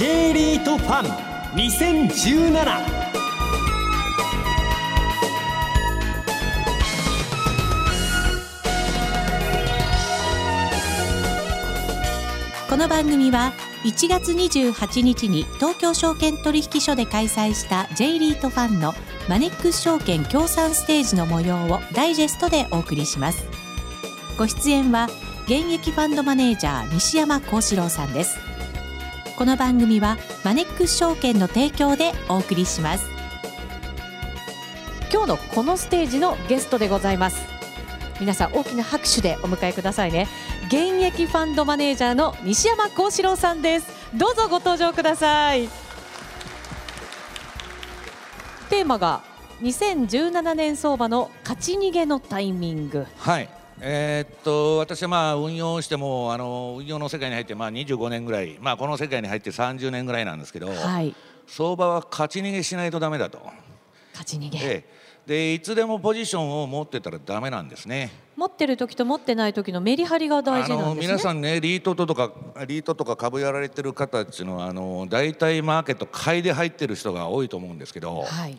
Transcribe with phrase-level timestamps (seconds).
[0.00, 1.04] J リートファン
[1.58, 2.64] 2017
[12.70, 13.52] この番組は
[13.84, 18.94] 1月28日に東京証券取引所で開催した J リートファンの
[19.28, 23.44] マネックス証券協賛ステージの模様をダイジェストでお送りします。
[24.38, 25.10] ご出演は
[25.44, 28.49] 現役ファンドマネージャー西山幸四郎さんです。
[29.40, 33.06] この番組はマネックス証券の提供でお送りします。
[35.10, 37.40] 今日のこのステージのゲストでございます。
[38.20, 40.28] 皆さん大きな拍手でお迎えくださいね。
[40.66, 43.86] 現役ファンドマネージャーの西山幸四郎さんです。
[44.14, 45.70] どうぞご登場ください。
[48.68, 49.22] テーマが
[49.62, 53.06] 2017年相場の勝ち逃げのタイミング。
[53.16, 53.48] はい。
[53.82, 61.14] えーっと私はまあ運用してもあの運用の世界に入ってまあ25年ぐらい、まあ、この世界に入って30年ぐらいなんですけど、はい。
[61.46, 63.38] 相場は勝ち逃げしないとダメだと、
[64.12, 64.84] 勝ち逃げ、ええ。
[65.26, 68.10] でいつでもポジションを持ってたらダメなんですね。
[68.36, 71.12] 持ってる時と持ってない時のメリハリが大事あのなんですね。
[71.12, 72.32] 皆さんねリートとか
[72.66, 78.56] リートとか株やられてる方っていうのはあの大体マーケット買いで入ってる人が多いと思うんですけど、はい。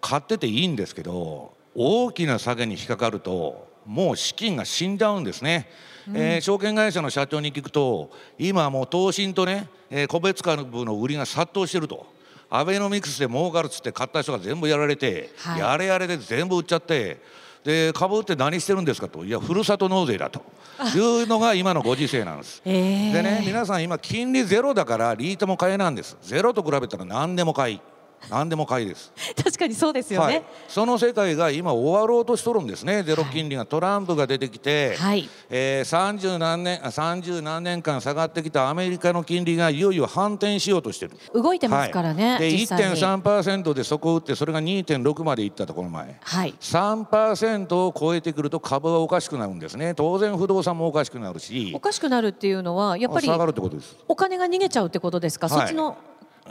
[0.00, 5.66] 買ってていいんですけど大きな下げに引っかかるともう資金が死んじゃうんですね、
[6.12, 12.06] えー証券会社の社長に聞くと今はもう投信とね、えー個別株の売りが殺到してると。
[12.50, 15.60] アベノミクスで儲かるっつって買った人が全部やられて、はい。
[15.60, 17.20] やれやれで全部売っちゃって
[17.62, 19.24] で株って何してるんですかと。
[19.24, 20.42] いやふるさと納税だと。
[20.94, 22.62] いうのが今のご時世なんです。
[22.66, 23.12] えー。
[23.12, 26.16] でね皆さん今金利ゼロだからリートも買いなんです。
[26.22, 27.80] ゼロと比べたら何でも買い
[28.30, 29.12] 何でも買いです。
[29.36, 30.34] 確かにそうですよはい。
[30.34, 33.02] ね、、その世界が今終わろうとしとるんですね。
[33.02, 35.28] ゼロ金利がトランプが出てきて、はい。
[35.48, 41.12] えー、30, 何年あ30何年間下がってきたアメリカの金利がいよいよ反転しようとしてる。
[41.34, 42.96] 動いてますからね、はい、で実際に。
[42.96, 46.18] 1.3%でそこを打ってそれが2.6までいったとこの前。
[46.20, 46.54] はい。
[46.60, 49.94] 3%を超えてくると株はおかしくなるんですね。
[49.94, 51.72] 当然不動産もおかしくなるし。
[51.74, 53.96] おかしくなるっていうのはやっぱり下がるってことです。
[54.08, 55.58] お金が逃げちゃうってことですか、はい。
[55.58, 55.96] そっちの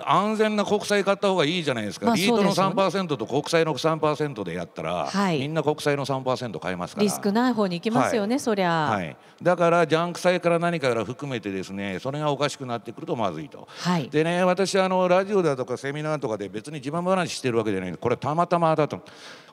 [0.06, 2.75] 安全な国債買った方がいいじゃないですか、まあリートのそうですよね
[3.06, 5.40] 3%と国債の3%でやったら、はい。
[5.40, 7.03] みんな国債の3%買いますから。
[7.03, 8.40] リスクない方に行きますよね、はい。
[8.40, 13.68] そりゃ、はい、だからジャンク債から何から含めてですねそれがおかしくなってくるとまずいと。
[13.68, 14.09] はい。
[14.09, 18.97] でね私あのラジオだとかセミナーとかで別に自慢話してるわけじゃないこれたまたまだと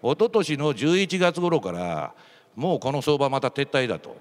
[0.02, 2.12] 一昨年の11月頃から
[2.56, 4.16] もうこの相場また撤退だと。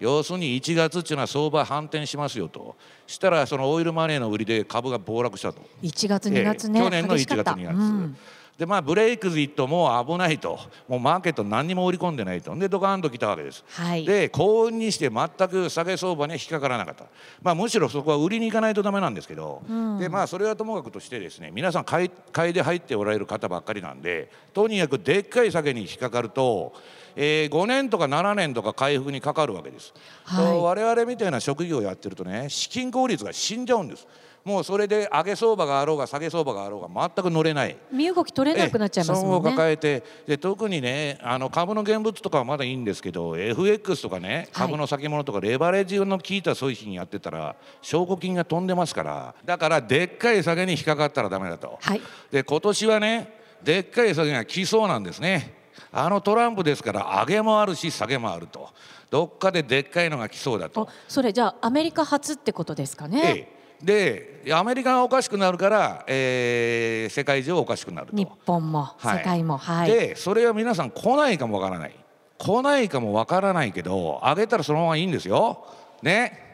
[0.00, 2.74] 要するに1月っていうのは相場反転しますよと。
[3.06, 5.60] したらそのオイルマネーの売りで株が暴落したと。
[5.82, 8.16] 1月2月ね、ええ去年の1激しかった月2月、うん。
[8.58, 10.58] でまあブレイクズイットも危ないと。
[10.86, 12.54] もうマーケット何にも売り込んでないと。
[12.56, 14.04] でドカーンと来たわけです、はい。
[14.04, 17.04] で幸運にして全く下げ相場には引っかからなかった、
[17.42, 19.62] まあ、むしろそこは売りに行かないとダメなんですけど、
[19.98, 26.74] でまあそれはともかくとしてですね皆さん買い買いで入っておられる方ばっかりなんでとにかくでっかい下げに引っかかると、
[27.16, 29.92] えー5年とか7年とか回復にかかるわけです、
[30.24, 30.44] はい。
[30.44, 34.06] と我々みたいな職業をやってるとね資金効率が死んじゃうんです。
[34.42, 37.76] もうそれで上げ相場があろうが下げ相場があろうが全く乗れない。
[37.92, 39.50] 身動き取れなくなっちゃいます損をもんね。
[39.50, 49.34] 抱えてで特にねあの株の現物とかはまだいいんですけど FX とかね株の先物とかレバレッジの効いた商品やってたら証拠金が飛んでますから。
[49.44, 51.78] だからでっかい下げに引っかかったらダメだと。
[51.80, 52.00] はい。
[52.30, 55.59] で今年はねでっかい下げが来そうなんですね。
[55.92, 58.68] あのトランプですから上げもあるし下げもあると。
[59.10, 60.82] どっかででっかいのが来そうだと。
[60.82, 60.88] お。
[61.08, 64.44] それじゃあアメリカ初ってことですかね、ええ。
[64.44, 68.16] でアメリカがおかしくなるから、えー世界中おかしくなると。
[68.16, 69.18] 日本もはい。
[69.18, 71.96] 世界もはい、でそれは皆さん来ないかもわからない。
[72.38, 75.66] 来ないかもわからないけど上げたらそのままいいんですよ。
[76.02, 76.48] ね。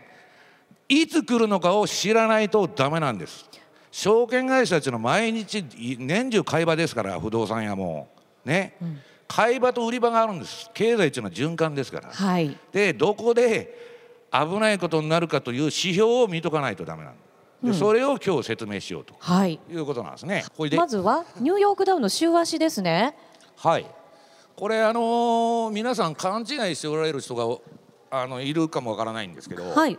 [0.88, 3.44] いつ来るのかを知らないとダメなんです。
[3.90, 5.64] 証券会社たちの毎日
[5.98, 8.08] 年中買い場ですから不動産屋も。
[8.44, 8.76] ね、
[9.28, 10.70] 買い場と売り場があるんです。
[10.74, 12.10] 経済っていうのは循環ですから。
[12.10, 12.56] はい。
[12.72, 13.86] でどこで
[14.32, 17.14] 危ないことになるかという指標を見とかないとダメなん
[17.62, 19.14] で、それを今日説明しようと。
[19.18, 19.58] はい。
[19.70, 20.44] いうことなんですね。
[20.56, 20.76] これで。
[20.76, 23.16] まずはニューヨークダウンの週足ですね。
[23.56, 23.86] はい、
[24.54, 27.58] これあのー皆さん勘違いしておられる人が
[28.10, 29.98] あのいるかもわからないんですけど、はい。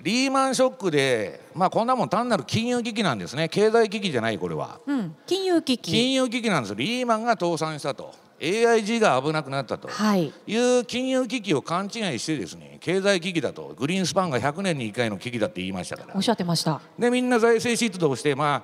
[0.00, 3.48] リーマンショックで、まあ、こんなもん単なる金融危機なんですね。
[3.48, 4.80] 経済危機じゃないこれは。
[4.84, 5.14] うん。
[5.26, 5.92] 金融危機。
[5.92, 6.74] 金融危機なんです。
[6.74, 8.12] リーマンが倒産したと
[8.42, 9.86] AIG が危なくなったと。
[9.86, 10.32] はい。
[10.46, 13.72] いう金融危機を勘違いしてですね経済危機だと。
[13.78, 16.14] グリーンスパンが100年に1回の危機だって言いましたから。
[16.16, 16.80] おっしゃってました。
[16.98, 18.62] でみんな財政出動をしてまあ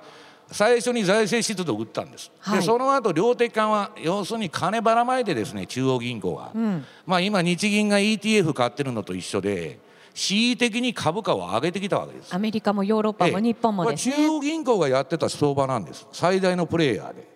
[0.51, 2.59] 最初に財政出動を打ったんです、はい。
[2.59, 6.85] でその後量的緩和要するに金ばらまいてですね中央銀行が、ん。
[7.05, 9.79] まあ今日銀が ETF 買ってるのと一緒で
[10.13, 12.35] 恣意的に株価を上げてきたわけです。
[12.35, 13.41] アメリカもヨーロッパもええ。
[13.41, 14.15] 日本もですね。
[14.15, 16.05] これ中央銀行がやってた相場なんです。
[16.11, 17.29] 最大のプレイヤーで。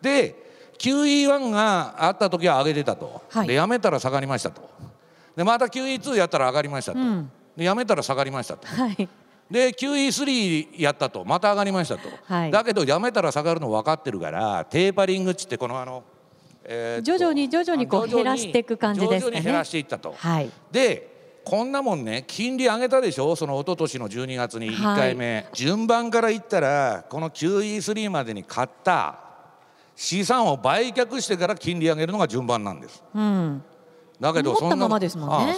[0.00, 0.45] で
[0.78, 3.48] QE1 があった時は上げてたと、はい。
[3.48, 4.68] でやめたら下がりましたと。
[5.34, 7.30] でまた QE2 やったら上がりましたと、うん。
[7.56, 8.66] でやめたら下がりましたと。
[8.66, 9.08] はい。
[9.50, 12.50] で QE3 やったとまた上がりましたと、はい。
[12.50, 16.02] だけどやめたら下がるの分かってるからテーパリングっつってこのあの、
[16.64, 19.20] えー徐々に徐々にこう減らしていく感じですかね。
[19.20, 20.14] 徐々に減らしていったと。
[20.16, 20.50] はい。
[20.72, 21.14] で
[21.44, 23.36] こんなもんね金利上げたでしょ？
[23.36, 29.20] その一昨年の12月に1回目、順番から言ったらこの QE3 までに買った
[29.96, 33.62] 資産を売却してから金利上げるのが順番なんですうん。
[34.18, 34.88] だけどそんな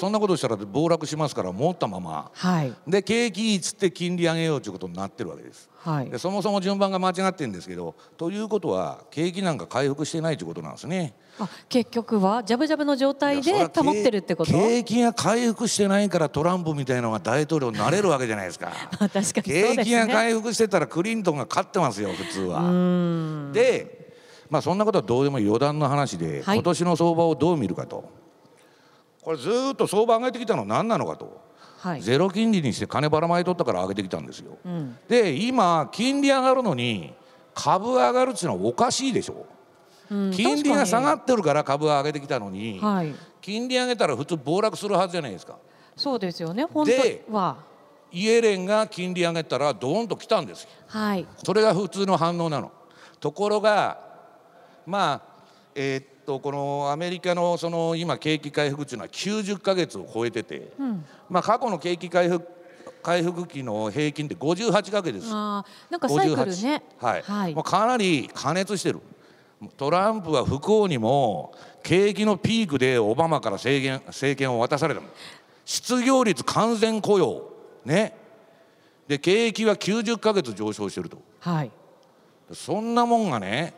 [0.01, 2.73] そんなことしたら暴落しますから持ったままはい。
[2.89, 6.19] で景気いいっつって金利上げようということになってるわけですはいで。
[6.19, 14.51] そもそも順番が間違ってるんですけどということは景気なんか回復してないということなんですねあ結局はジャブジャブの状態で保ってるってこと？
[14.51, 20.13] 景気が回復してないからトランプみたいなのが大統領になれるわけじゃないですか あ確かにそう景気がね。
[20.13, 22.63] 回復してたらクリントンが勝ってますよ普通うは。
[22.63, 23.53] ん。
[23.53, 24.08] で
[24.51, 28.11] まあそんなことはどうでも余談の話で、はい今年の相場をどう見るかと
[29.23, 31.41] これずーっと相場上げてきたのは何なのかと、
[31.79, 32.03] はい。
[32.03, 34.59] ゼロ金利にして金ばらまいとったから上げてきたんですよ。
[34.65, 34.97] うん。
[35.09, 37.13] で今金利上がるのに
[37.55, 39.47] 株上がるっていうのはおかしいでしょ。
[40.11, 43.15] うん金利が下が確ってるから株は上げてきたのに、はい。
[43.43, 45.59] 金利上げたら普通暴落するはずじゃないですか。
[45.97, 46.65] そうですよね。
[46.65, 47.59] 本当では。
[48.11, 50.71] イエレンが金利上げたらドーンと来たんですよ。
[50.87, 51.27] はい。
[51.45, 52.73] それが普通の反応なの。
[53.21, 54.08] ところが
[54.89, 55.23] まあ
[55.75, 61.05] えーっとこのアメリカのその今景気回復っていうのは90ヶ月を超えてて、うん。
[61.29, 62.47] まあ過去の景気回復
[63.03, 65.29] 回復期の平均って58ヶ月です。
[65.33, 66.83] ああなんかサイクルね。
[66.99, 69.01] はい、はいもうかなり加熱してる
[69.77, 71.53] トランプは不幸にも
[71.83, 75.07] 景気のピークでオバマから政権政権を渡されたの
[75.65, 77.51] 失業率完全雇用
[77.85, 78.15] ね
[79.07, 81.71] で景気は90ヶ月上昇してるとはい。
[82.53, 83.75] そんなもんがね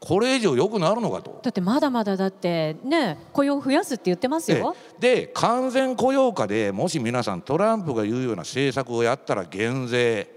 [0.00, 1.40] これ以上良くなるのかと。
[1.42, 4.74] だってまだまだだってね雇用増やすって言ってますよ。
[4.98, 10.28] でで完全雇用化でもし皆さんトランプが言うような政策をやったら減税。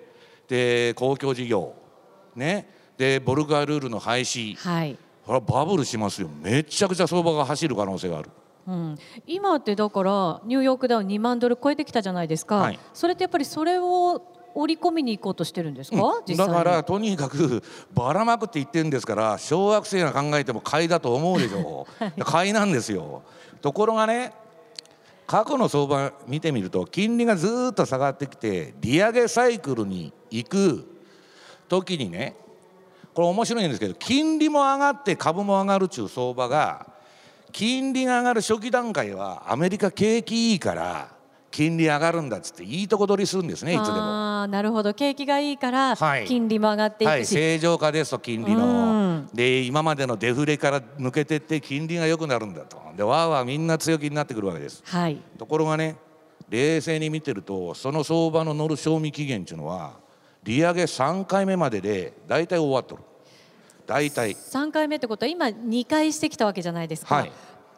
[0.50, 1.74] で公共事業。
[2.36, 2.70] ね。
[2.98, 4.56] でボルガールールの廃止。
[4.56, 4.98] はい。
[5.26, 6.30] これはバブルしますよ。
[6.42, 8.30] めちゃくちゃ相場が走る可能性がある。
[8.66, 12.80] うん、今ってだからニューヨークダウン2万ドル超えてきたじゃないですか、はい。
[12.94, 14.22] それってやっぱりそれを
[14.56, 15.98] 織り込みに行こうとしてるんですか、
[16.28, 17.62] 実際だにからとにかく
[17.94, 22.24] ばらまくって言ってるんですから小学生が考えても買いだと思うでしょう。
[22.24, 22.54] 買い。
[22.54, 23.24] なんですよ。
[23.62, 24.34] ところがね
[25.26, 30.86] 過去の相場見てみると金利がずーっと下がってきて利上げサイクルに行く
[31.68, 32.36] 時にね
[33.14, 36.88] これ面白いんですけど金利も上がって株も上がるっちゅう相場が
[37.52, 41.10] 金利が上がる初期段階はアメリカ景気いいから
[41.52, 44.33] 金利上がるんだっつっていいとこ取りするんですねいつでも。
[44.48, 44.94] なるほど。
[44.94, 46.26] 景気がいいからはい。
[46.26, 49.30] 金利も上がっていはい、くし、正常化ですと金利うのん。
[49.34, 52.82] で今までのデフレから抜けてって金利が良くなるんだと。
[52.96, 54.82] でわーわーみんな強気になってくるわけです。
[54.86, 55.18] はい。
[55.38, 55.96] ところがね
[56.50, 59.94] 冷静に見てるとその相場の乗る賞味期限っていうのは
[60.44, 63.04] 利上げ3回目までで大体終わっとる。
[63.86, 64.32] 大体。
[64.34, 67.32] 3回目ってことは今2回してきたわけじゃないですか、はい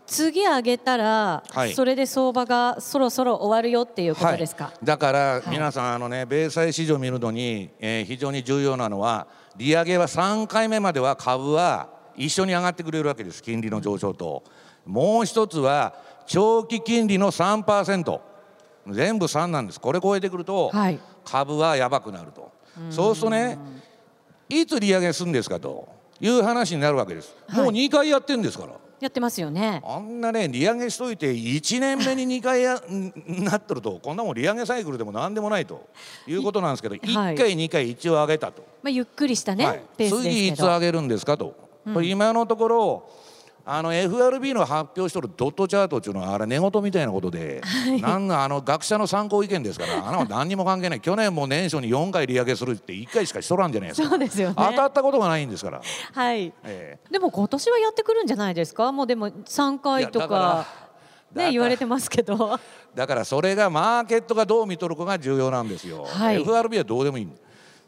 [0.08, 1.74] 次上げたら、はい。
[1.74, 5.50] それで相場がそろそろ終わるよっていうことですか、はい、だからい。
[5.50, 14.44] 皆さんあのね米債市場を見るのに、えー非常に重要なのは利上げは3回目までは株は一緒に上がってくれるわけです金利の上昇と。
[14.86, 15.96] もう一つは
[16.28, 18.20] 長期金利の3%
[18.90, 19.80] 全部3なんです。
[19.80, 21.00] これ超えてくるとはい。
[21.24, 22.52] 株はやばくなると。
[22.92, 23.58] そうするとね
[24.50, 25.88] いつ利上げするんですかと
[26.20, 27.36] いう話になるわけです。
[27.50, 28.74] もう2回やってるんですから。
[29.00, 29.82] やってますよね。
[29.86, 35.86] あんなね利上げしといて1年目に2回やん なっとるとこんなもん利上げサイクルでも何でもないと
[36.28, 37.36] いうことなんですけど1はい。
[37.36, 39.82] 回2回一応上げたと、まあ、ゆっくりしたね、はい。
[39.98, 40.64] ペースです次いけど。
[40.64, 41.56] つ上げるんですかと、
[41.94, 43.10] これ今のところ
[43.68, 47.62] あの FRB の発表しとるドットチャートっていうのはあれ寝言みたいなことで、
[48.00, 51.02] なんだあの学者の参考意見ですからあの何にも関係ない。
[51.02, 54.10] 去年も年初に4回利上げするって1回しかしとらんじゃないですか。
[54.10, 54.56] そうですよね。
[54.56, 55.82] 当たったことがないんですから、
[56.14, 56.54] はい。
[56.64, 57.12] ええ。
[57.12, 58.92] でも今年はやってくるんじゃないですか？
[58.92, 60.68] もうでも3回とか
[61.34, 62.60] ね言われてますけど。
[62.94, 66.06] だからそれがマーケットがどう見とるかが重要なんですよ。
[66.06, 66.40] はい。
[66.42, 67.28] FRB はどうでもいい。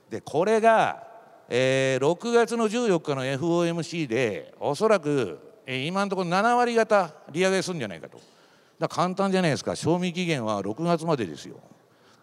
[0.09, 1.03] でこれが、
[1.49, 8.19] えー6月の14日の FOMC でおそらく、えー今のところ7割方利上げするんじゃないかと。
[8.79, 9.75] だ簡単じゃないですか。
[9.75, 11.57] 賞味期限は6月までですよ。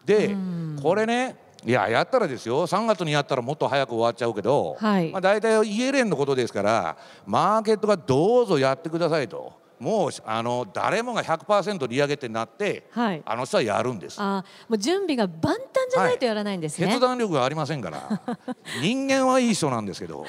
[0.04, 0.34] で
[0.82, 1.36] これね
[1.66, 2.66] いややったらですよ。
[2.66, 5.10] 3月にやったらもっと早く終わっちゃうけど、はい。
[5.10, 6.96] まあ、大体イエレンのことですから
[7.26, 9.52] マーケットがどうぞやってくださいと
[9.84, 14.16] もうあの誰もが100%利上げってなって、はいあの人はやるんです。
[14.18, 15.60] あーもう準備が万端
[15.90, 18.22] じゃないとやらないんですね、決断力がありませんから
[18.80, 20.24] 人間はいい人なんですけど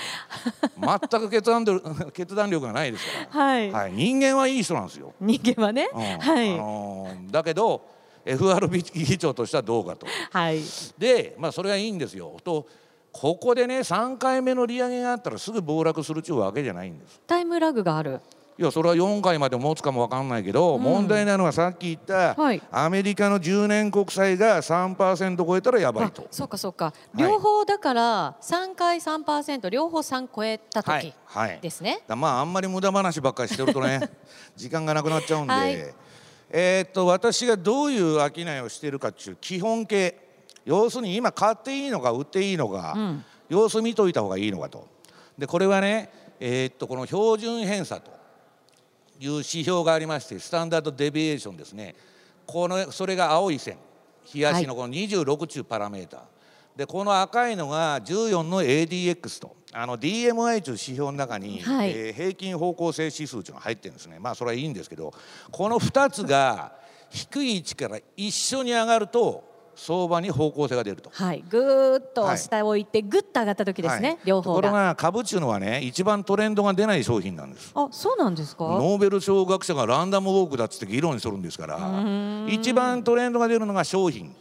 [0.78, 5.14] 全く決断力 決断力がないですかはい、ら、はい、人間はいい人なんですよ。
[5.22, 7.82] 人間はね、うんはい、あのーだけど
[8.26, 10.06] FRB 議長としてはどうかと。
[10.32, 10.60] はい
[10.98, 12.36] で、まあ、それはいいんですよ。
[12.44, 12.68] と
[13.12, 17.22] ここでね3回目の利上げがあったらすぐ暴落するちゅうわけじゃないんです。
[17.26, 18.20] タイムラグがある
[18.58, 22.62] いやそれは4回まで持つかもわかんないけど、問題なのはさっき言った、はい。
[22.72, 26.26] アメリカの10年国債が3%超えたらやばいあと。
[26.32, 26.94] そうかそうか。
[27.14, 27.18] い。
[27.18, 34.00] 両方だから3回3%両方3超えた時はい、はい、ですね、だまああんまり無駄話ばっかりしてるとね
[34.56, 35.94] 時間がなくなっちゃうんで、はい。
[36.50, 40.24] えーっと私がどういう商いをしているかっていう基本形。
[40.64, 43.26] 要するに今買っていいのか売っていいのか、うん。
[43.50, 44.88] 様子見といた方がいいのかと。
[45.38, 46.10] でこれはね、
[46.40, 48.10] えーっとこの標準偏差と。
[48.10, 48.15] いう
[49.20, 51.96] 指標がありましてスタンダードデビエーションですね。
[52.46, 53.78] このそれが青い線。
[54.34, 56.22] 冷やしのこの26中パラメーター、
[56.76, 59.56] でこの赤いのが14の ADX と。
[59.78, 61.92] あの DMI という指標の中に、はい。
[61.92, 64.20] えー平均方向性指数というのが入ってるんですね。
[64.20, 65.14] まあそれはいいんですけど
[65.52, 66.74] この2つが
[67.10, 71.10] 低い位置から一緒に上がると相場に方向性が出ると。
[71.14, 71.44] はい。
[71.50, 74.18] ぐーっと下を行ってぐっと上がった時ですね、はい。
[74.26, 77.72] 両方ところがが株っていうのはね一番トレンドが出ない商品なんです。
[77.76, 78.64] あそうなんですか？
[78.64, 81.78] ノーベル賞学者がランダムウォークだっつって議論するんですから
[82.48, 84.34] 一番トレンドが出るのが商品。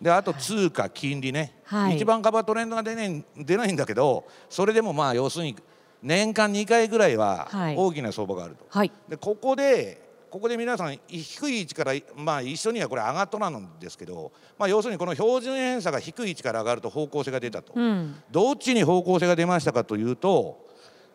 [0.00, 1.96] であと通貨金利ね、はい。
[1.96, 5.56] 一番株はトレンドが出ない出ないんだけどそれでもまあ要するに
[6.02, 7.76] 年間2回ぐらいははい。
[7.76, 8.66] 大きな相場があると。
[8.68, 8.90] はい。
[9.08, 10.01] でここで
[10.32, 17.74] ここで皆さん低い位置からまあ一緒にはこれ上がっとらんんですけど、まあ、要するにこの標準偏差が低い位置から上がると方向性が出たと。
[17.76, 18.14] うん。
[18.30, 20.66] どっちに方向性が出ましたかというと、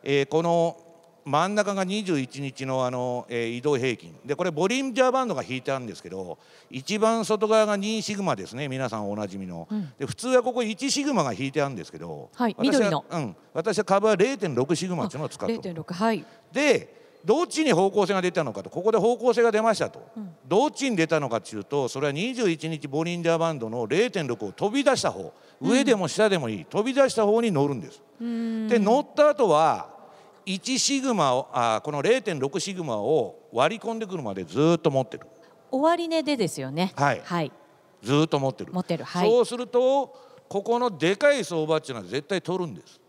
[0.04, 0.84] えーこの
[1.26, 4.16] 真ん中が21日のあの、えー移動平均。
[4.24, 6.38] でこれボリンジャーバンドが引いてあるんですけど
[6.70, 8.68] 一番外側が2シグマですね。
[8.68, 16.24] 皆さんおなじみの、で普通はここ1シグマが引いてあるんですけど、はい私はうん、私は株は0.6シグマっていうのを使ってる0.6はい。
[16.52, 18.70] でどっちに方向性が出たのかと。
[18.70, 20.02] ここで方向性が出ましたと、
[20.48, 25.34] どっちに出たのかというとそれは21日ボリンジャーバンドの0.6を飛び出した方。
[25.60, 28.02] 上でも下でもいい、飛び出した方に乗るんです。
[28.20, 29.90] で乗った後は
[30.46, 35.28] 1シグマをあこの0.6シグマを割り込んでくるまでずっと持ってる。
[35.70, 36.94] 終値でですよね。
[36.96, 37.22] はい。
[37.26, 37.52] はい。
[38.02, 38.72] ずっと持ってる。
[38.72, 39.04] 持ってる。
[39.04, 39.30] はい。
[39.30, 40.16] そうすると
[40.48, 43.02] ここのでかい相場っていうのは絶対取るんです、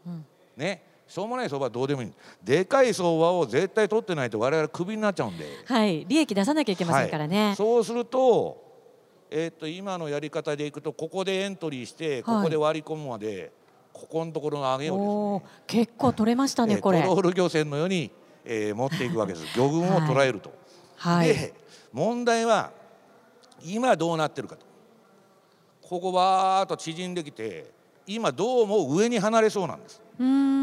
[0.56, 2.12] ねしょうもない相場はどうでもいい。
[2.44, 5.46] でかい相場を絶対取ってないと我々クビになっちゃうんで。
[5.64, 6.04] はい。
[6.06, 7.56] 利益出さなきゃいけませんからね、はい。
[7.56, 8.62] そうすると,、
[9.30, 13.50] えー、と今のやり方でいくとここでエントリーしてここで割り込むまで、
[13.92, 15.86] ここのところの上げをですね。
[15.86, 17.00] 結構取れましたね、えーこれ。
[17.00, 18.10] トロール漁船のように、
[18.44, 19.46] えー持っていくわけです。
[19.56, 20.52] 魚群を捉えると。
[20.96, 21.28] はい。
[21.28, 21.54] で
[21.90, 22.70] 問題は
[23.64, 24.66] 今どうなってるかと。
[25.80, 27.70] ここバーっと縮んできて
[28.06, 30.02] 今どうも上に離れそうなんです。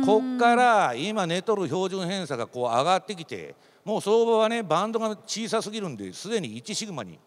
[0.05, 7.17] こっから今寝とる標準偏差がこう上がってきてもう相場はねバンドが小さすぎるんですでに1シグマに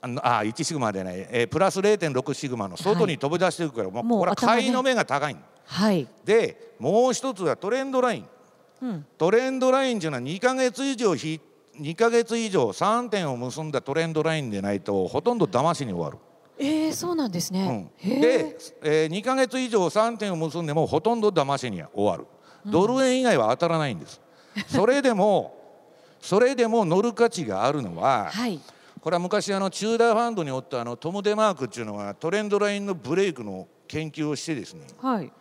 [0.00, 8.26] あのあ1シグマでない、えープラス0.6シグマの外に飛び出してるから、もうもうこれは買いの目が高いんはい、でもう一つはトレンドライン。
[8.82, 11.38] うん、トレンドラインっていうのは2ヶ月以上ひ
[11.78, 16.18] 2ヶ月以上3点を結んだトレンドラインでないとほとんど騙しに終わる。
[16.60, 22.26] えー、そうなんですね、うん、で、えー、2ヶ月以上3点を結んでもほとんど騙しに終わる。
[22.66, 24.20] ドル円以外は当たらないんです、
[24.66, 25.56] それでも
[26.20, 28.60] それでも乗る価値があるのははい。
[29.00, 35.32] これは昔あのチューダーファンドにおったあのトム・デマークっていうのがトレンドラインのブレイクの研究をしてですねはい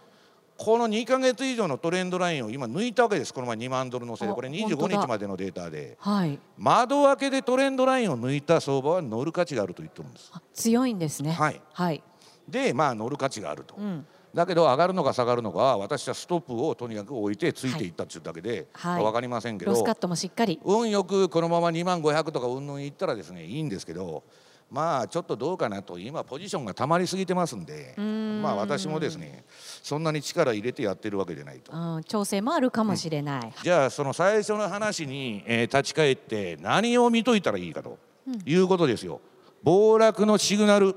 [0.59, 3.33] この2ヶ月以上のトレンドラインを今抜いたわけです。
[3.33, 4.33] この前2万ドルのせいで。
[4.33, 5.95] あこれ本当だ25日までのデータで。
[6.01, 6.37] はい。
[6.57, 10.29] 窓開けでトレンドラインを抜いた相場は乗る価値があると言ってるんです。
[10.33, 11.31] あ強いんですね。
[11.31, 11.61] はい。
[11.71, 12.03] はい、
[12.45, 19.03] でまあ乗る価値があると、うん、だけど上がるのか下がるのかは私はストップをとにかく置いてついていったっていうだけで、はい。
[19.03, 20.59] 分かりませんけど、ロスカットもしっかり。
[20.65, 24.23] 運よくこのまま2万500とかうんぬんいったらですねいいんですけど
[24.71, 28.41] まあちょっとどうかなと今ポジションが溜まりすぎてますんでん。
[28.41, 31.71] まあ私もですねそんなに力入れてやってるわけじゃないと。
[31.71, 37.97] うん、調整もあるかもしれない、じゃあその最初の話に、えー立ち返って何を見といたらいいかと
[38.45, 39.21] いうことですよ。
[39.63, 40.95] 暴落のシグナル。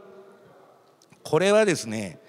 [1.25, 2.21] これはですね、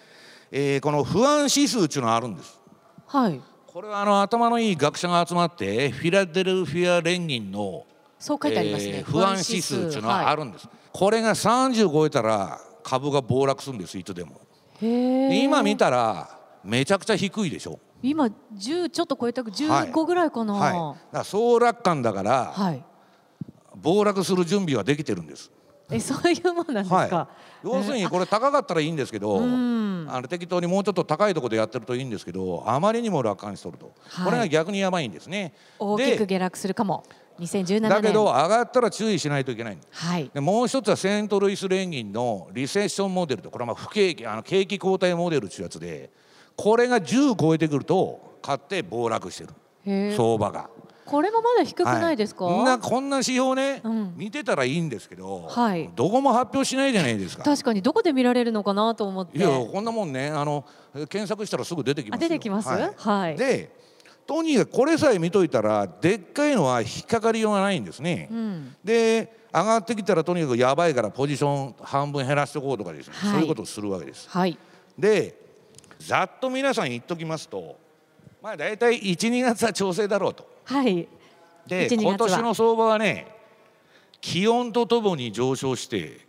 [0.52, 2.60] えーこの不安指数っていうのがあるんです。
[3.08, 3.42] はい。
[3.68, 7.86] これはあの頭のいい学者が集まってフィラデルフィア連銀の、
[8.20, 10.70] そう書いてありますね、えー不安指数っていうのはあるんです。
[10.94, 14.40] これが30超えたら株が暴落するんですいつでも。
[14.80, 17.80] 今見たらめちゃくちゃ低いでしょ。
[18.02, 20.54] 今10ちょっと超えた15ぐらいかな。
[20.54, 22.84] はい、だから総楽観だから、はい。
[23.76, 25.52] 暴落する準備はできてるんです。
[25.92, 26.96] えそういうもんなんですか？
[26.96, 27.30] は
[27.64, 35.54] い、要するにこれ高かったらいいんですけど、んあの適当にもうちょっと高いところでやってるといいんですけどあまりにも楽観しとると、はいこれが逆にやばいんですね。
[35.80, 37.04] 大きくで下落するかも。
[37.40, 37.90] 2017年。
[37.90, 40.30] だけど上がったら注意しないといけないはい。
[40.34, 46.12] でもう一つはセントルイス連銀のリセッションモデルとこれはまあ不景気あの景気後退モデルというやつで
[46.56, 49.50] これが10超えてくると買って暴落してる。
[50.16, 50.70] 相場が。
[51.06, 52.46] これもまだ低くないですか？
[52.46, 57.44] はい、んなこんな指標ね、うん見てたらいいんですけど、はいどこも発表しないじゃないですか。
[57.44, 59.38] 確かにどこで見られるのかなと思って。
[59.38, 60.64] いやこんなもんねあの
[61.10, 62.70] 検索したらすぐ出てきます出てきます？
[62.70, 63.36] はいはい。
[63.36, 63.83] で
[64.26, 68.30] とにかくこれさえ見といたらでっかいのは引っかかりようがないんですね。
[68.32, 68.76] うん。
[68.84, 74.30] で上がってきたらとにかくやばいからポジション半分減らしておこうとかですね、はいそういうことをするわけです。
[74.30, 74.58] はい。
[74.98, 75.40] で
[76.00, 77.78] ざっと皆さん言っときますと
[78.42, 80.48] まあ大体12月は調整だろうと。
[80.66, 81.08] はい。
[81.68, 83.28] で1 2今年の相場はね
[84.22, 86.26] 気温とともに上昇して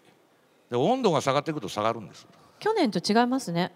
[0.71, 2.27] で温度が下がっていくと下がるんです。
[2.59, 3.73] 去年と違いますね。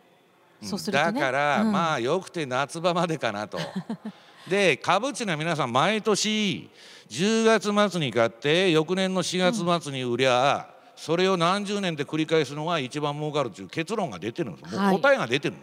[0.62, 1.12] そうするとね。
[1.12, 1.72] だから、うん。
[1.72, 3.58] まあよくて夏場までかなと。
[4.48, 6.70] で株地の皆さん毎年
[7.10, 14.74] 10月末に買って翌年の4月末に売りゃ、それを何十年で繰り返すのが一番儲かるという結論が出てるんです。
[14.74, 14.96] もはい。
[14.96, 15.56] う答えが出てる、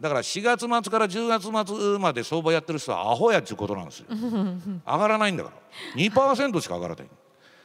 [0.00, 4.06] だから4月末から10月末まで相場やってる人はアホやっちゅうことなんですよ。
[4.86, 5.56] 上がらないんだから。
[6.00, 7.06] 2%しか上がらない。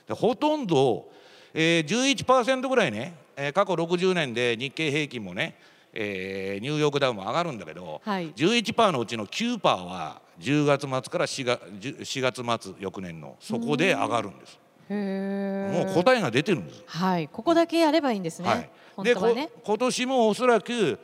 [0.07, 1.09] でほとんど、
[1.53, 5.57] えー、11%ぐらいね、えー過去60年で日経平均もね、
[5.93, 14.59] えーニューヨークダウも上がるんだけど、はい11%のうちの9%は10月末から4月 ,4 月末翌年のそこで上がるんです。
[14.89, 17.27] もう答えが出てるんです、はい。
[17.27, 18.49] ここだけやればいいんですね。
[18.49, 19.49] はい、はね。
[19.63, 20.97] 今年もおそらく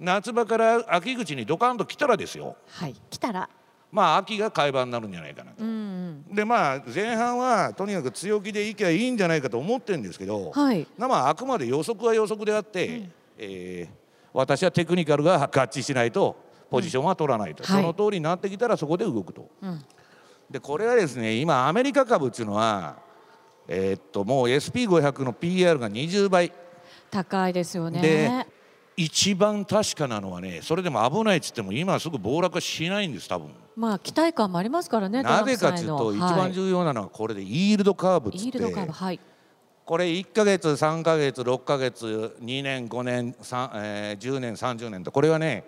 [0.00, 2.94] 夏場から秋口にドカンと来たらですよはい。
[3.10, 3.48] 来たら。
[3.92, 5.62] まあ秋が買い場になるんじゃないかなと。
[5.62, 10.50] うんでまあ前半はとにかく強気でいけばいいんじゃないかと思ってるんですけど、うん。
[10.52, 10.86] はい。
[10.96, 14.05] まああくまで予測は予測であって、えー
[14.36, 16.36] 私はテクニカルが合致しないと
[16.70, 19.48] ポジションは取らないと、はいその通りになってきたらそこで動くと。
[19.62, 19.84] うん。
[20.50, 22.96] でこれはですね今アメリカ株っていうのは、
[23.66, 26.52] えーっともう SP500 の PR が20倍
[27.10, 28.02] 高いですよね。
[28.02, 28.46] で
[28.98, 33.50] 一番確かなのはねそれでも危ないっつっても今すぐ暴落はしないんです多分。
[33.74, 35.22] まあ期待感もありますからね。
[35.22, 39.20] なぜかというと一番要重要なのはこれでイールドカーブっつってイールドカーブはい。
[39.86, 45.62] これ1ヶ月3ヶ月6ヶ月2年5年3、えー10年30年とこれはね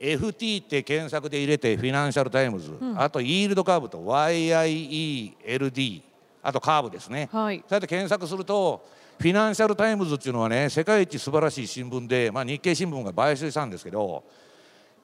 [0.00, 6.02] FT って検索で入れてフィナンシャルタイムズ、あとイールドカーブと YIELD
[6.42, 7.58] あとカーブですね、はい。
[7.58, 8.84] そうやって検索すると
[9.18, 14.24] フィナンシャルタイムズっていうのはね世界一素晴らしい新聞で、まあ、日経新聞が買収したんですけど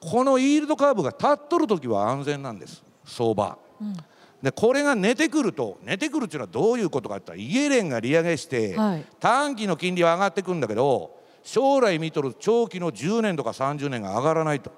[0.00, 2.82] このイールドカーブが立っとる時は安全なんです。
[3.04, 3.56] 相場。
[4.46, 14.70] でこれが寝てくると寝てくるっていうのはどういうことかって言ったらイエレンが利上げして、はい短期の金利は上がってくんだけど将来見とる長期の10年とか30年が上がらないと。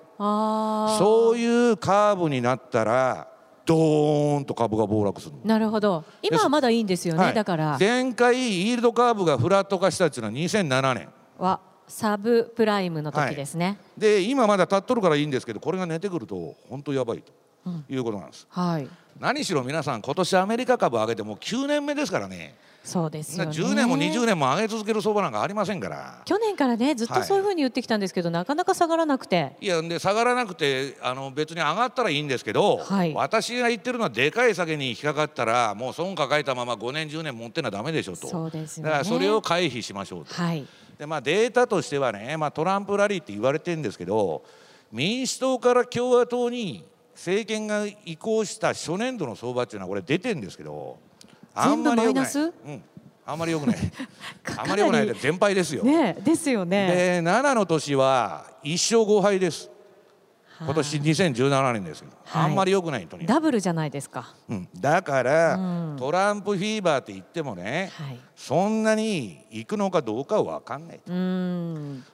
[0.99, 3.29] そういうカーブになったら
[3.67, 6.03] ドーンと株が暴落するのなるほど。
[6.23, 7.25] 今はまだいいんですよね。
[7.25, 13.79] はいだから前回イールドカーブがフラット化したっていうのは2007年はサブプライムの時ですね。
[13.99, 17.33] で今まだ立っとるからいいんですけどこれが寝てくると本当やばいと
[17.89, 18.89] いうことなんです、はい。
[19.19, 22.55] 何しろ皆さん今年アメリカ株上げてもう9年目ですからね。
[22.85, 23.51] そうですよね。
[23.51, 26.23] 10年も20年も上げ続ける相場なんかありませんから。
[26.25, 29.57] 去年からねずっとそういうふうに言ってきたんですけど、なかなか下がらなくて。
[29.61, 33.13] いやで下がらなくてあの別に上がったらいいんですけど、はい。
[33.13, 38.29] 私が言ってるのはでかい下げに引っかかったらもう損抱えたまま5年10年持ってのはダメでしょと。
[38.29, 38.91] そうですよね。
[38.91, 40.67] だからそれを回避しましょうと、はい。
[40.99, 44.43] でまあ、データとしてはね、まあ、トランプラリーって言われてるんですけど
[44.91, 46.85] 民主党から共和党に
[47.19, 50.99] 政権が移行した初年度の相場っていうのはこれ出てるんですけど
[51.53, 52.33] あんまり良くない。
[52.35, 52.83] うん、
[53.27, 53.77] あんまり良くない。
[54.45, 57.21] かあんまり良くないで全敗ですよ、ねですよね。
[57.23, 59.69] で7の年は1勝5敗です。
[60.61, 62.45] 今年2017年ですけど、はい。
[62.45, 64.35] あんまり良くないとにダブルじゃないですか。
[64.49, 65.97] うん、だから、うん。
[65.97, 68.19] トランプフィーバーって言ってもね、はい。
[68.37, 71.13] そんなに行くのかどうかは分かんないと。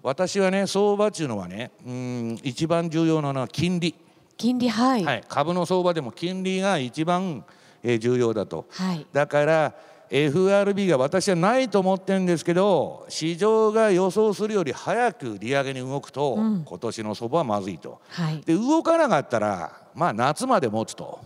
[0.02, 3.94] 私はね相場っていうのはねうん一番重要なのは金利、
[4.36, 5.04] 金利はい。
[5.04, 7.44] はい、株の相場でも金利が一番、
[7.82, 9.06] えー重要だとはい。
[9.12, 9.74] だから
[10.10, 18.40] FRB が私はないと思ってるんですけど市場が予想するより早く利上げに動くと、うん今年の相場はまずいとはい。
[18.42, 21.20] で動かなかったらまあ夏まで持つと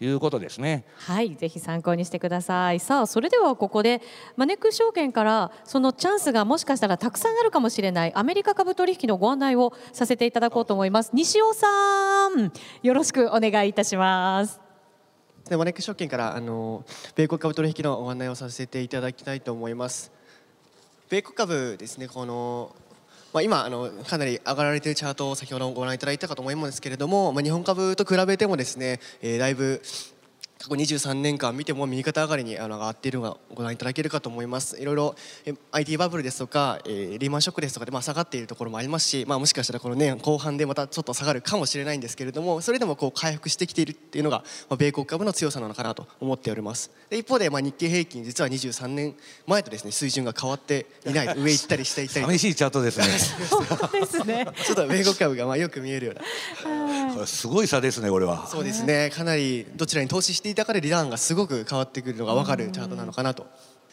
[0.00, 0.84] いうことですね。
[0.96, 2.80] はい、ぜひ参考にしてください。
[2.80, 4.00] さあ、それではここで
[4.36, 11.10] マネックス証券からそのチャンスがもしかしたらたくさんあるかもしれないアメリカ株取引のご案内をさせていただこうと思います。
[11.12, 14.60] 西尾さん、よろしくお願いいたします。
[15.48, 16.84] でマネックス証券からあの
[17.14, 20.12] 米国株取引のご案内をさせていただきたいと思います。
[21.08, 22.76] 米国株ですね、この
[23.32, 29.82] まあ、今あのかなり上がられているチャートを先ほどご覧いただいたかと思いますけれども、まあ、日本株と比べてもですね、えーだいぶ
[30.58, 35.14] 過去23年間見ても右肩上がりにあの上がっているのがご覧いただけるかと思いますいろいろ
[35.46, 49.14] え IT バブルですとか、えーリーマンショックですとかでまあ下がっているところもありますし、まあ、もしかしたらこの年後半でまたちょっと下がるかもしれないんですけれどもそれでもこう回復してきているっていうのが、まあ、米国株の強さなのかなと思っておりますで一方で、まあ、日経平均実は23年
[49.46, 53.06] 前とですね水準が変わっていない上行ったり下行ったり寂しいチャートですね。
[54.00, 54.46] ですね。
[54.64, 58.46] ちょっと米国株がまあよく見えるようなこれすごい差ですね、これは。
[58.46, 63.46] そうですねかなりどちらに投資していたかでリターンがすごく変わってくるのが分かるチャートなのかなと。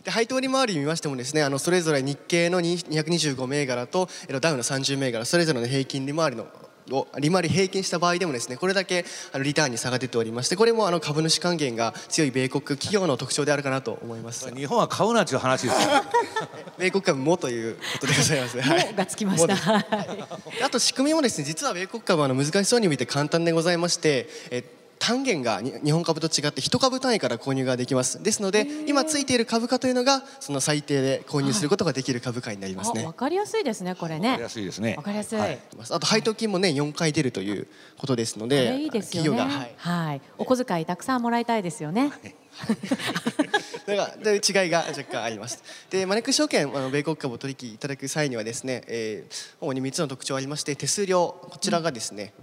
[0.04, 4.08] で配当利回り見ましてもですねあのそれぞれ日経のに225銘柄と
[4.40, 6.46] ダウの30銘柄それぞれの平均利回りの
[6.92, 15.90] を利回り平均した場合でもですねこれだけあのリターンに差が出ておりましてこれもあの株主還元が強い米国企業の特徴であるかなと思います日本は買うなっていう話ですよ。
[16.78, 19.56] 米国株もということでございます、はいがつきました。
[19.56, 24.64] はいであと仕組みもですね実は米国株はあの難しそうに見て簡単でございましてえ
[25.00, 34.50] 単元がに日本株と違って一株単位から購入ができますですので今ついている株価というのがその最低で購入することができる株価になりますねあわかりやすいですね、これねわかりや。
[34.50, 35.04] すいですねわ。
[35.04, 35.40] かりやすい。
[35.40, 39.30] はいあと配当金も年4回出るということですのこでれいいですよね。
[39.30, 42.12] 企業が、はい、はい、お小遣いたくさんもらいたいですよね。
[43.86, 45.62] だからで違いが若干あります。
[45.90, 52.34] でマネックス証券あの米国株を取引いただく際にはですね、えー主に3つの特徴ありまして手数料こちらがですね、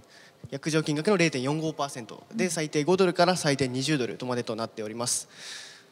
[0.53, 5.27] 約定金額の0.45%で最低5ドルから最低20ドルとまでとなっております。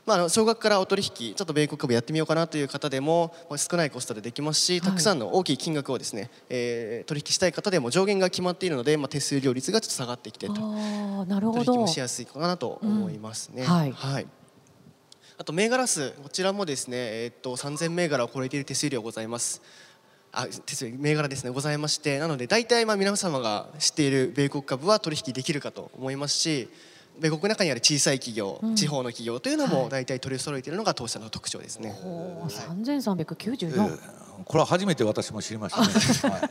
[0.05, 10.53] まあ、少額からお取引ちょっと米国株やってみようかなという方でもまあ少ないコストでできますし、たくさんの大きい金額をですね、えー取引したい方でも上限が決まっているので、まあ、手数料率がちょっと下がってきてと
[11.25, 11.87] なるほど取引も。
[11.87, 13.63] しやすいかなと思いますね。
[13.63, 14.27] うんはい
[15.37, 19.63] あと銘柄数こちらもですね、えーっと3000銘柄を超えている手数料ございます。
[20.33, 26.69] あ手銘柄ですねございましてなので大体まあ皆様が知っている米国株は取引できるかと思いますし
[27.19, 31.93] 米国の中にある小さい企業、地方の企業というのはいも大体取り揃えているのが当社の特徴ですね。
[32.03, 33.85] お三千三百九十え四。
[33.85, 33.99] ー
[34.45, 35.75] これは初めて私も知りまし
[36.21, 36.33] たね。
[36.33, 36.39] は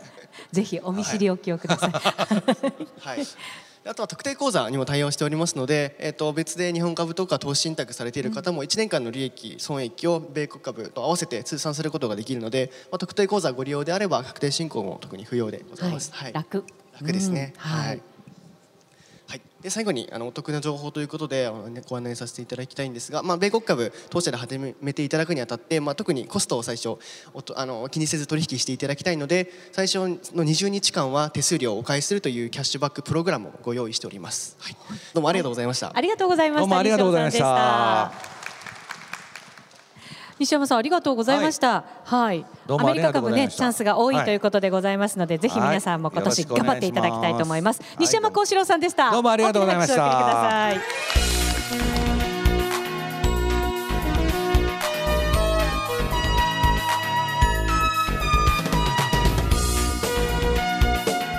[0.52, 1.90] いぜひお見知りおきをください。
[1.90, 3.26] はい。
[3.86, 16.12] あとは特定口座にも対応しておりますので、えっと別で日本株とか投資信託されている方も1年間の利益損益を米国株と合わせて通算することができるので、まあ、特定口座ご利用であれば確定申告も特に不要でございます。
[16.12, 16.64] はい楽。
[16.92, 17.54] 楽ですね。
[17.56, 18.02] はい、
[19.62, 21.50] で最後にあのお得な情報ということで
[21.88, 26.96] ご案内させていただきたいんですが、まあ、米国株当社で始めていただくにあたって、まあ、特にコストを最初
[27.34, 34.76] おとあの気にせず取引していただきたいので最初の20日間は手数料をお返しするというキャッシュバックプログラムをご用意しております、はい、
[35.12, 35.92] どうもありがとうございました。
[35.94, 36.60] ありがとうございました。
[36.60, 38.39] どうもありがとうございました
[40.40, 41.84] 西山さんありがとうございました。
[42.02, 42.46] はい。
[42.66, 47.82] どうもアメリカ株ねチャンスが多いはいということでございますので、ぜひ皆さんも今年頑張っていただきたいと思います。
[47.82, 49.10] はい西山幸四郎さんでした。
[49.10, 50.80] どうもありがとうございましたお送りください。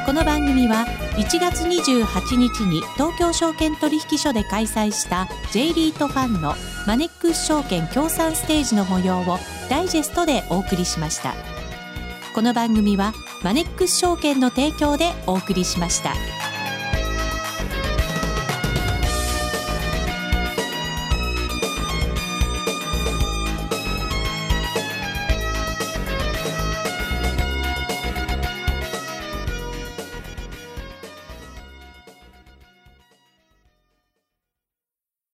[0.05, 0.85] この番組は
[1.21, 6.55] 1月28日に東京証券取引所で開催した J リートファンの
[6.87, 9.37] マネックス証券協賛ステージの模様を
[9.69, 11.35] ダイジェストでお送りしました
[12.33, 16.50] この番組はマネックス証券の提供でお送りしました。